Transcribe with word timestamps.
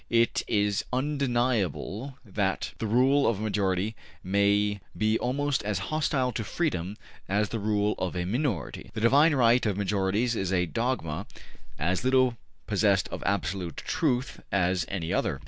It 0.09 0.41
is 0.47 0.83
undeniable 0.91 2.17
that 2.25 2.71
the 2.79 2.87
rule 2.87 3.27
of 3.27 3.37
a 3.37 3.41
majority 3.43 3.95
may 4.23 4.81
be 4.97 5.19
almost 5.19 5.61
as 5.61 5.77
hostile 5.93 6.31
to 6.31 6.43
freedom 6.43 6.97
as 7.29 7.49
the 7.49 7.59
rule 7.59 7.93
of 7.99 8.15
a 8.15 8.25
minority: 8.25 8.89
the 8.95 8.99
divine 9.01 9.35
right 9.35 9.63
of 9.63 9.77
majorities 9.77 10.35
is 10.35 10.51
a 10.51 10.65
dogma 10.65 11.27
as 11.77 12.03
little 12.03 12.35
possessed 12.65 13.09
of 13.09 13.21
absolute 13.27 13.77
truth 13.77 14.41
as 14.51 14.85
any 14.89 15.13
other. 15.13 15.39